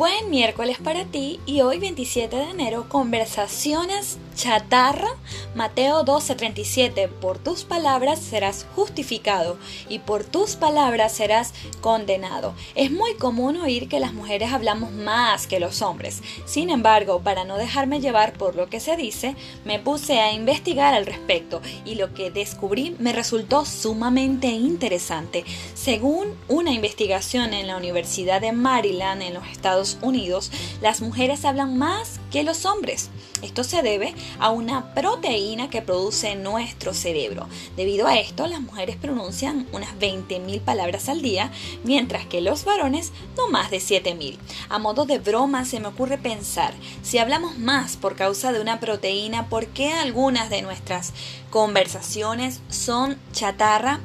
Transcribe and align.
Buen 0.00 0.30
miércoles 0.30 0.78
para 0.82 1.04
ti 1.04 1.40
y 1.44 1.60
hoy 1.60 1.78
27 1.78 2.34
de 2.34 2.44
enero 2.44 2.86
conversaciones 2.88 4.16
chatarra. 4.40 5.08
Mateo 5.54 6.02
12:37 6.02 7.08
Por 7.08 7.38
tus 7.38 7.64
palabras 7.64 8.18
serás 8.18 8.66
justificado 8.74 9.58
y 9.88 9.98
por 9.98 10.24
tus 10.24 10.56
palabras 10.56 11.12
serás 11.12 11.52
condenado. 11.82 12.54
Es 12.74 12.90
muy 12.90 13.14
común 13.14 13.58
oír 13.58 13.88
que 13.88 14.00
las 14.00 14.14
mujeres 14.14 14.52
hablamos 14.52 14.92
más 14.92 15.46
que 15.46 15.60
los 15.60 15.82
hombres. 15.82 16.22
Sin 16.46 16.70
embargo, 16.70 17.20
para 17.20 17.44
no 17.44 17.58
dejarme 17.58 18.00
llevar 18.00 18.32
por 18.32 18.56
lo 18.56 18.70
que 18.70 18.80
se 18.80 18.96
dice, 18.96 19.36
me 19.66 19.78
puse 19.78 20.20
a 20.20 20.32
investigar 20.32 20.94
al 20.94 21.04
respecto 21.04 21.60
y 21.84 21.96
lo 21.96 22.14
que 22.14 22.30
descubrí 22.30 22.96
me 22.98 23.12
resultó 23.12 23.66
sumamente 23.66 24.46
interesante. 24.46 25.44
Según 25.74 26.34
una 26.48 26.72
investigación 26.72 27.52
en 27.52 27.66
la 27.66 27.76
Universidad 27.76 28.40
de 28.40 28.52
Maryland 28.52 29.20
en 29.20 29.34
los 29.34 29.46
Estados 29.48 29.98
Unidos, 30.00 30.50
las 30.80 31.02
mujeres 31.02 31.44
hablan 31.44 31.76
más 31.76 32.20
que 32.30 32.42
los 32.42 32.64
hombres. 32.64 33.10
Esto 33.42 33.64
se 33.64 33.82
debe 33.82 34.14
a 34.38 34.50
una 34.50 34.94
proteína 34.94 35.70
que 35.70 35.82
produce 35.82 36.36
nuestro 36.36 36.94
cerebro. 36.94 37.48
Debido 37.76 38.06
a 38.06 38.18
esto, 38.18 38.46
las 38.46 38.60
mujeres 38.60 38.96
pronuncian 38.96 39.66
unas 39.72 39.98
20.000 39.98 40.60
palabras 40.60 41.08
al 41.08 41.22
día, 41.22 41.50
mientras 41.84 42.26
que 42.26 42.40
los 42.40 42.64
varones 42.64 43.12
no 43.36 43.48
más 43.48 43.70
de 43.70 43.78
7.000. 43.78 44.38
A 44.68 44.78
modo 44.78 45.04
de 45.04 45.18
broma 45.18 45.64
se 45.64 45.80
me 45.80 45.88
ocurre 45.88 46.18
pensar, 46.18 46.74
si 47.02 47.18
hablamos 47.18 47.58
más 47.58 47.96
por 47.96 48.16
causa 48.16 48.52
de 48.52 48.60
una 48.60 48.80
proteína, 48.80 49.48
¿por 49.48 49.66
qué 49.66 49.92
algunas 49.92 50.50
de 50.50 50.62
nuestras 50.62 51.12
conversaciones 51.50 52.60
son 52.68 53.18
chatarra? 53.32 54.00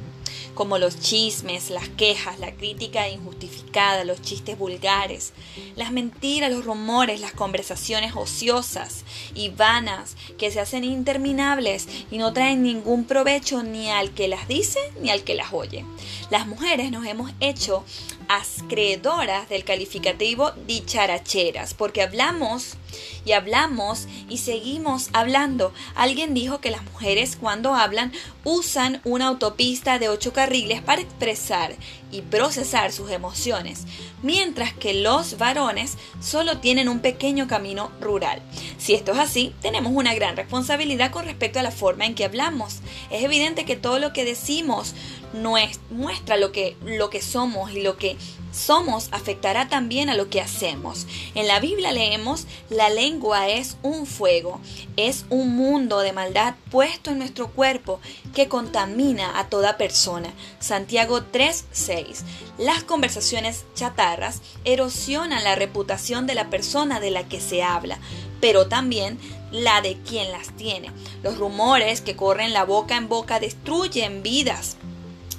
como 0.56 0.80
los 0.80 1.00
chismes, 1.00 1.70
las 1.70 1.90
quejas, 1.90 2.40
la 2.40 2.56
crítica 2.56 3.08
injustificada, 3.10 4.06
los 4.06 4.22
chistes 4.22 4.58
vulgares, 4.58 5.34
las 5.76 5.92
mentiras, 5.92 6.52
los 6.52 6.66
rumores, 6.66 7.20
las 7.20 7.34
conversaciones 7.34 8.16
ociosas 8.16 9.04
y 9.34 9.50
vanas 9.50 10.16
que 10.38 10.52
se 10.52 10.60
hacen 10.60 10.84
interminables 10.84 11.88
y 12.12 12.18
no 12.18 12.34
traen 12.34 12.64
ningún 12.64 13.06
provecho 13.06 13.64
ni 13.64 13.90
al 13.90 14.12
que 14.12 14.28
las 14.28 14.48
dice 14.48 14.80
ni 15.02 15.10
al 15.10 15.24
que 15.24 15.36
las 15.36 15.54
oye. 15.54 15.86
Las 16.30 16.48
mujeres 16.48 16.92
nos 16.92 17.06
hemos 17.06 17.32
hecho 17.40 17.84
acreedoras 18.28 19.50
del 19.50 19.64
calificativo 19.64 20.52
dicharacheras 20.68 21.74
porque 21.74 22.02
hablamos 22.02 22.78
y 23.26 23.34
hablamos 23.34 24.08
y 24.30 24.38
seguimos 24.38 25.10
hablando. 25.14 25.74
Alguien 25.96 26.34
dijo 26.34 26.60
que 26.62 26.72
las 26.72 26.84
mujeres 26.84 27.36
cuando 27.36 27.74
hablan 27.74 28.12
usan 28.44 29.02
una 29.04 29.28
autopista 29.28 30.00
de 30.00 30.10
ocho 30.10 30.34
carriles 30.34 30.82
para 30.82 31.02
expresar 31.02 31.76
y 32.12 32.22
procesar 32.22 32.92
sus 32.92 33.12
emociones, 33.12 33.86
mientras 34.22 34.74
que 34.74 34.94
los 34.94 35.38
varones 35.38 35.98
solo 36.22 36.60
tienen 36.60 36.88
un 36.88 37.00
pequeño 37.00 37.48
camino 37.48 37.92
rural. 38.00 38.42
Si 38.86 38.94
esto 38.94 39.14
es 39.14 39.18
así, 39.18 39.52
tenemos 39.64 39.94
una 39.96 40.14
gran 40.14 40.38
responsabilidad 40.38 41.10
con 41.10 41.26
respecto 41.26 41.58
a 41.58 41.64
la 41.64 41.72
forma 41.72 42.06
en 42.06 42.14
que 42.14 42.24
hablamos. 42.24 42.82
Es 43.10 43.24
evidente 43.24 43.66
que 43.66 43.76
todo 43.76 43.98
lo 43.98 44.14
que 44.14 44.26
decimos 44.26 44.94
muestra 45.42 46.38
lo 46.38 46.52
que, 46.52 46.76
lo 46.86 47.10
que 47.10 47.22
somos 47.22 47.72
y 47.72 47.82
lo 47.82 47.98
que 47.98 48.18
somos 48.52 49.10
afectará 49.12 49.68
también 49.68 50.10
a 50.10 50.16
lo 50.16 50.30
que 50.30 50.40
hacemos. 50.42 51.08
En 51.36 51.48
la 51.48 51.60
Biblia 51.60 51.92
leemos, 51.92 52.48
la 52.70 52.90
lengua 52.90 53.50
es 53.50 53.78
un 53.84 54.06
fuego, 54.06 54.62
es 54.96 55.26
un 55.30 55.56
mundo 55.56 56.00
de 56.00 56.14
maldad 56.14 56.56
puesto 56.72 57.12
en 57.12 57.20
nuestro 57.20 57.50
cuerpo 57.50 58.00
que 58.34 58.48
contamina 58.48 59.40
a 59.40 59.50
toda 59.50 59.78
persona. 59.78 60.34
Santiago 60.60 61.22
3:6. 61.24 62.24
Las 62.58 62.84
conversaciones 62.84 63.66
chatarras 63.76 64.42
erosionan 64.64 65.44
la 65.44 65.56
reputación 65.56 66.26
de 66.26 66.36
la 66.36 66.50
persona 66.50 67.00
de 67.02 67.12
la 67.12 67.28
que 67.28 67.42
se 67.42 67.62
habla, 67.62 68.00
pero 68.40 68.68
también 68.68 69.20
la 69.52 69.82
de 69.82 69.98
quien 70.02 70.32
las 70.32 70.56
tiene. 70.56 70.92
Los 71.24 71.38
rumores 71.38 72.02
que 72.02 72.16
corren 72.16 72.54
la 72.54 72.64
boca 72.64 72.96
en 72.96 73.10
boca 73.10 73.40
destruyen 73.40 74.24
vidas. 74.24 74.78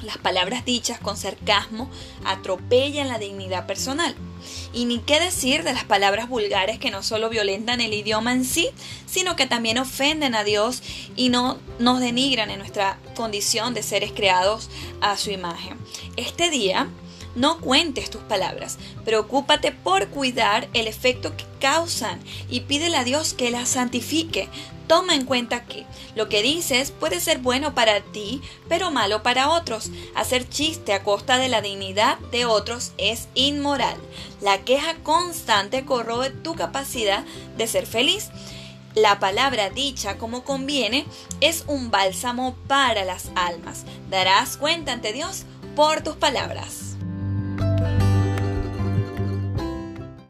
Las 0.03 0.19
palabras 0.19 0.65
dichas 0.65 1.01
con 1.01 1.17
sarcasmo 1.17 1.91
atropellan 2.25 3.09
la 3.09 3.19
dignidad 3.19 3.67
personal. 3.67 4.15
Y 4.73 4.85
ni 4.85 4.99
qué 4.99 5.19
decir 5.19 5.65
de 5.65 5.73
las 5.73 5.85
palabras 5.85 6.29
vulgares 6.29 6.79
que 6.79 6.91
no 6.91 7.03
solo 7.03 7.31
violentan 7.31 7.81
el 7.81 7.95
idioma 7.95 8.33
en 8.33 8.45
sí, 8.45 8.69
sino 9.07 9.37
que 9.37 9.47
también 9.47 9.79
ofenden 9.79 10.35
a 10.35 10.45
Dios 10.45 10.83
y 11.17 11.31
no 11.31 11.59
nos 11.79 12.01
denigran 12.01 12.51
en 12.51 12.59
nuestra 12.59 12.99
condición 13.17 13.75
de 13.75 13.83
seres 13.83 14.13
creados 14.13 14.69
a 15.01 15.17
su 15.17 15.31
imagen. 15.31 15.79
Este 16.17 16.51
día 16.51 16.89
no 17.37 17.61
cuentes 17.61 18.11
tus 18.11 18.23
palabras, 18.23 18.79
preocúpate 19.05 19.71
por 19.71 20.09
cuidar 20.09 20.69
el 20.73 20.89
efecto 20.89 21.37
que 21.37 21.45
causan 21.61 22.19
y 22.49 22.61
pídele 22.61 22.97
a 22.97 23.05
Dios 23.05 23.35
que 23.35 23.51
las 23.51 23.69
santifique. 23.69 24.49
Toma 24.89 25.15
en 25.15 25.25
cuenta 25.25 25.65
que 25.65 25.85
lo 26.15 26.29
que 26.29 26.43
dices 26.43 26.93
puede 26.93 27.21
ser 27.21 27.39
bueno 27.39 27.75
para 27.75 28.01
ti, 28.01 28.41
pero 28.69 28.91
malo 28.91 29.23
para 29.23 29.51
otros. 29.51 29.91
Hacer 30.15 30.49
chiste 30.49 30.93
a 30.93 31.03
costa 31.03 31.39
de 31.39 31.49
la 31.49 31.61
dignidad 31.61 32.19
de 32.31 32.47
otros 32.47 32.93
es 32.97 33.29
inmoral. 33.35 33.97
La 34.41 34.63
queja 34.63 34.95
constante 35.03 35.85
corroe 35.85 36.31
tu 36.31 36.55
capacidad 36.55 37.25
de 37.57 37.67
ser 37.67 37.85
feliz. 37.85 38.31
La 38.95 39.19
palabra 39.19 39.71
dicha 39.71 40.19
como 40.19 40.45
conviene 40.45 41.05
es 41.41 41.65
un 41.67 41.91
bálsamo 41.91 42.57
para 42.69 43.05
las 43.05 43.31
almas. 43.35 43.85
Darás 44.09 44.57
cuenta 44.57 44.93
ante 44.93 45.13
Dios 45.13 45.45
por 45.75 46.03
tus 46.03 46.17
palabras. 46.17 46.86